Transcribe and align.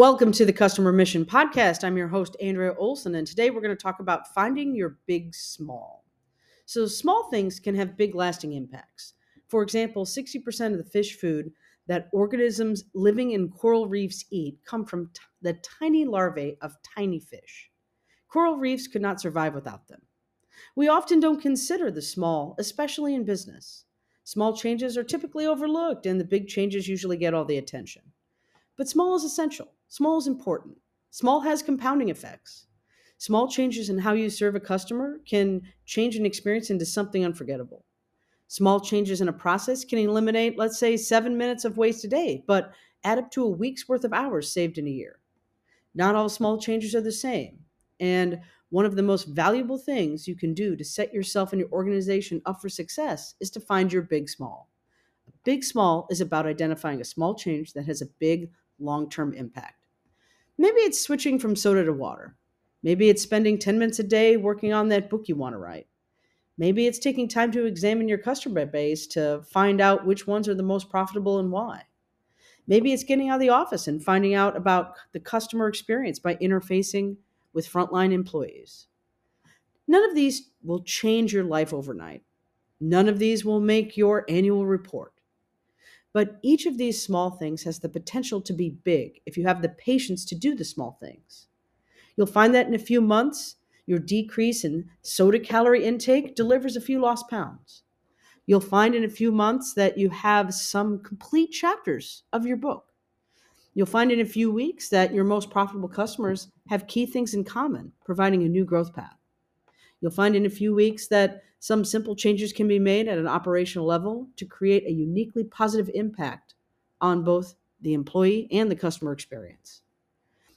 Welcome 0.00 0.32
to 0.32 0.46
the 0.46 0.52
Customer 0.54 0.92
Mission 0.92 1.26
Podcast. 1.26 1.84
I'm 1.84 1.98
your 1.98 2.08
host, 2.08 2.34
Andrea 2.40 2.74
Olson, 2.78 3.16
and 3.16 3.26
today 3.26 3.50
we're 3.50 3.60
going 3.60 3.76
to 3.76 3.82
talk 3.82 4.00
about 4.00 4.32
finding 4.32 4.74
your 4.74 4.96
big 5.04 5.34
small. 5.34 6.06
So, 6.64 6.86
small 6.86 7.28
things 7.28 7.60
can 7.60 7.74
have 7.74 7.98
big 7.98 8.14
lasting 8.14 8.54
impacts. 8.54 9.12
For 9.48 9.62
example, 9.62 10.06
60% 10.06 10.72
of 10.72 10.78
the 10.78 10.90
fish 10.90 11.18
food 11.18 11.52
that 11.86 12.08
organisms 12.14 12.84
living 12.94 13.32
in 13.32 13.50
coral 13.50 13.88
reefs 13.88 14.24
eat 14.30 14.60
come 14.64 14.86
from 14.86 15.10
t- 15.12 15.20
the 15.42 15.52
tiny 15.78 16.06
larvae 16.06 16.56
of 16.62 16.78
tiny 16.82 17.20
fish. 17.20 17.70
Coral 18.26 18.56
reefs 18.56 18.88
could 18.88 19.02
not 19.02 19.20
survive 19.20 19.54
without 19.54 19.86
them. 19.86 20.00
We 20.74 20.88
often 20.88 21.20
don't 21.20 21.42
consider 21.42 21.90
the 21.90 22.00
small, 22.00 22.54
especially 22.58 23.14
in 23.14 23.24
business. 23.26 23.84
Small 24.24 24.56
changes 24.56 24.96
are 24.96 25.04
typically 25.04 25.44
overlooked, 25.46 26.06
and 26.06 26.18
the 26.18 26.24
big 26.24 26.48
changes 26.48 26.88
usually 26.88 27.18
get 27.18 27.34
all 27.34 27.44
the 27.44 27.58
attention. 27.58 28.00
But 28.78 28.88
small 28.88 29.14
is 29.14 29.24
essential. 29.24 29.74
Small 29.90 30.16
is 30.18 30.26
important. 30.26 30.78
Small 31.10 31.40
has 31.40 31.62
compounding 31.62 32.08
effects. 32.08 32.66
Small 33.18 33.46
changes 33.48 33.90
in 33.90 33.98
how 33.98 34.14
you 34.14 34.30
serve 34.30 34.54
a 34.54 34.60
customer 34.60 35.18
can 35.26 35.62
change 35.84 36.16
an 36.16 36.24
experience 36.24 36.70
into 36.70 36.86
something 36.86 37.24
unforgettable. 37.24 37.84
Small 38.48 38.80
changes 38.80 39.20
in 39.20 39.28
a 39.28 39.32
process 39.32 39.84
can 39.84 39.98
eliminate, 39.98 40.58
let's 40.58 40.78
say, 40.78 40.96
seven 40.96 41.38
minutes 41.38 41.64
of 41.64 41.78
waste 41.78 42.04
a 42.04 42.08
day, 42.08 42.44
but 42.46 42.72
add 43.04 43.18
up 43.18 43.30
to 43.32 43.44
a 43.44 43.50
week's 43.50 43.88
worth 43.88 44.04
of 44.04 44.12
hours 44.12 44.52
saved 44.52 44.78
in 44.78 44.86
a 44.86 44.90
year. 44.90 45.20
Not 45.94 46.14
all 46.14 46.28
small 46.28 46.60
changes 46.60 46.94
are 46.94 47.00
the 47.00 47.12
same. 47.12 47.64
And 48.00 48.40
one 48.70 48.86
of 48.86 48.96
the 48.96 49.02
most 49.02 49.24
valuable 49.28 49.78
things 49.78 50.28
you 50.28 50.36
can 50.36 50.54
do 50.54 50.76
to 50.76 50.84
set 50.84 51.12
yourself 51.14 51.52
and 51.52 51.60
your 51.60 51.70
organization 51.72 52.42
up 52.46 52.60
for 52.60 52.68
success 52.68 53.34
is 53.40 53.50
to 53.52 53.60
find 53.60 53.92
your 53.92 54.02
big 54.02 54.28
small. 54.28 54.70
Big 55.44 55.64
small 55.64 56.06
is 56.10 56.20
about 56.20 56.46
identifying 56.46 57.00
a 57.00 57.04
small 57.04 57.34
change 57.34 57.72
that 57.74 57.86
has 57.86 58.02
a 58.02 58.06
big 58.20 58.52
long 58.78 59.10
term 59.10 59.34
impact. 59.34 59.79
Maybe 60.60 60.80
it's 60.80 61.00
switching 61.00 61.38
from 61.38 61.56
soda 61.56 61.86
to 61.86 61.92
water. 61.94 62.36
Maybe 62.82 63.08
it's 63.08 63.22
spending 63.22 63.58
10 63.58 63.78
minutes 63.78 63.98
a 63.98 64.02
day 64.02 64.36
working 64.36 64.74
on 64.74 64.90
that 64.90 65.08
book 65.08 65.26
you 65.26 65.34
want 65.34 65.54
to 65.54 65.58
write. 65.58 65.86
Maybe 66.58 66.86
it's 66.86 66.98
taking 66.98 67.28
time 67.28 67.50
to 67.52 67.64
examine 67.64 68.08
your 68.10 68.18
customer 68.18 68.66
base 68.66 69.06
to 69.06 69.40
find 69.50 69.80
out 69.80 70.04
which 70.04 70.26
ones 70.26 70.50
are 70.50 70.54
the 70.54 70.62
most 70.62 70.90
profitable 70.90 71.38
and 71.38 71.50
why. 71.50 71.84
Maybe 72.66 72.92
it's 72.92 73.04
getting 73.04 73.30
out 73.30 73.36
of 73.36 73.40
the 73.40 73.48
office 73.48 73.88
and 73.88 74.04
finding 74.04 74.34
out 74.34 74.54
about 74.54 74.96
the 75.12 75.20
customer 75.20 75.66
experience 75.66 76.18
by 76.18 76.34
interfacing 76.34 77.16
with 77.54 77.66
frontline 77.66 78.12
employees. 78.12 78.88
None 79.88 80.04
of 80.04 80.14
these 80.14 80.50
will 80.62 80.82
change 80.82 81.32
your 81.32 81.44
life 81.44 81.72
overnight. 81.72 82.22
None 82.82 83.08
of 83.08 83.18
these 83.18 83.46
will 83.46 83.60
make 83.60 83.96
your 83.96 84.26
annual 84.28 84.66
report. 84.66 85.14
But 86.12 86.38
each 86.42 86.66
of 86.66 86.76
these 86.76 87.02
small 87.02 87.30
things 87.30 87.62
has 87.62 87.78
the 87.78 87.88
potential 87.88 88.40
to 88.42 88.52
be 88.52 88.70
big 88.70 89.20
if 89.26 89.36
you 89.36 89.46
have 89.46 89.62
the 89.62 89.68
patience 89.68 90.24
to 90.26 90.34
do 90.34 90.54
the 90.54 90.64
small 90.64 90.98
things. 91.00 91.46
You'll 92.16 92.26
find 92.26 92.54
that 92.54 92.66
in 92.66 92.74
a 92.74 92.78
few 92.78 93.00
months, 93.00 93.56
your 93.86 93.98
decrease 93.98 94.64
in 94.64 94.88
soda 95.02 95.38
calorie 95.38 95.84
intake 95.84 96.34
delivers 96.34 96.76
a 96.76 96.80
few 96.80 97.00
lost 97.00 97.28
pounds. 97.28 97.82
You'll 98.46 98.60
find 98.60 98.94
in 98.94 99.04
a 99.04 99.08
few 99.08 99.30
months 99.30 99.74
that 99.74 99.96
you 99.96 100.10
have 100.10 100.52
some 100.52 101.02
complete 101.02 101.52
chapters 101.52 102.24
of 102.32 102.44
your 102.46 102.56
book. 102.56 102.92
You'll 103.74 103.86
find 103.86 104.10
in 104.10 104.20
a 104.20 104.24
few 104.26 104.50
weeks 104.50 104.88
that 104.88 105.14
your 105.14 105.24
most 105.24 105.50
profitable 105.50 105.88
customers 105.88 106.48
have 106.68 106.88
key 106.88 107.06
things 107.06 107.34
in 107.34 107.44
common, 107.44 107.92
providing 108.04 108.42
a 108.42 108.48
new 108.48 108.64
growth 108.64 108.92
path. 108.92 109.19
You'll 110.00 110.10
find 110.10 110.34
in 110.34 110.46
a 110.46 110.50
few 110.50 110.74
weeks 110.74 111.08
that 111.08 111.42
some 111.58 111.84
simple 111.84 112.16
changes 112.16 112.52
can 112.52 112.66
be 112.66 112.78
made 112.78 113.06
at 113.06 113.18
an 113.18 113.26
operational 113.26 113.86
level 113.86 114.28
to 114.36 114.46
create 114.46 114.86
a 114.86 114.92
uniquely 114.92 115.44
positive 115.44 115.90
impact 115.94 116.54
on 117.00 117.22
both 117.22 117.54
the 117.82 117.92
employee 117.92 118.48
and 118.50 118.70
the 118.70 118.76
customer 118.76 119.12
experience. 119.12 119.82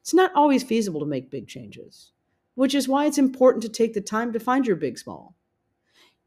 It's 0.00 0.14
not 0.14 0.32
always 0.34 0.62
feasible 0.62 1.00
to 1.00 1.06
make 1.06 1.30
big 1.30 1.48
changes, 1.48 2.12
which 2.54 2.74
is 2.74 2.88
why 2.88 3.06
it's 3.06 3.18
important 3.18 3.62
to 3.62 3.68
take 3.68 3.92
the 3.92 4.00
time 4.00 4.32
to 4.32 4.40
find 4.40 4.66
your 4.66 4.76
big 4.76 4.98
small. 4.98 5.34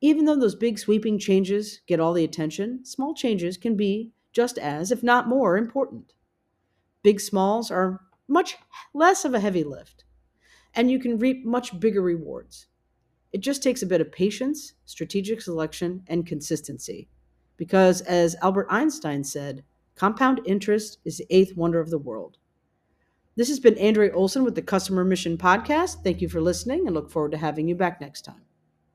Even 0.01 0.25
though 0.25 0.35
those 0.35 0.55
big 0.55 0.77
sweeping 0.79 1.17
changes 1.17 1.81
get 1.87 1.99
all 1.99 2.13
the 2.13 2.23
attention, 2.23 2.85
small 2.85 3.13
changes 3.13 3.57
can 3.57 3.75
be 3.75 4.11
just 4.31 4.57
as, 4.57 4.91
if 4.91 5.01
not 5.01 5.27
more, 5.27 5.57
important. 5.57 6.13
Big 7.03 7.19
smalls 7.19 7.71
are 7.71 8.01
much 8.27 8.57
less 8.93 9.25
of 9.25 9.33
a 9.33 9.39
heavy 9.39 9.63
lift, 9.63 10.05
and 10.75 10.91
you 10.91 10.99
can 10.99 11.17
reap 11.17 11.45
much 11.45 11.79
bigger 11.79 12.01
rewards. 12.01 12.67
It 13.31 13.41
just 13.41 13.61
takes 13.61 13.81
a 13.81 13.87
bit 13.87 14.01
of 14.01 14.11
patience, 14.11 14.73
strategic 14.85 15.41
selection, 15.41 16.03
and 16.07 16.25
consistency. 16.25 17.07
Because, 17.57 18.01
as 18.01 18.35
Albert 18.41 18.67
Einstein 18.69 19.23
said, 19.23 19.63
compound 19.95 20.41
interest 20.45 20.97
is 21.05 21.17
the 21.17 21.27
eighth 21.29 21.55
wonder 21.55 21.79
of 21.79 21.89
the 21.89 21.99
world. 21.99 22.37
This 23.35 23.49
has 23.49 23.59
been 23.59 23.77
Andrea 23.77 24.11
Olson 24.13 24.43
with 24.43 24.55
the 24.55 24.61
Customer 24.61 25.05
Mission 25.05 25.37
Podcast. 25.37 26.03
Thank 26.03 26.21
you 26.21 26.27
for 26.27 26.41
listening 26.41 26.87
and 26.87 26.95
look 26.95 27.11
forward 27.11 27.31
to 27.31 27.37
having 27.37 27.67
you 27.67 27.75
back 27.75 28.01
next 28.01 28.23
time. 28.23 28.41